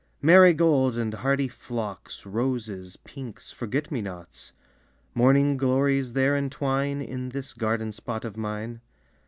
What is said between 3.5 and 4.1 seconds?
Forget me